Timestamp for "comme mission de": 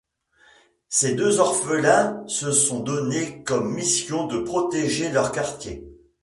3.43-4.39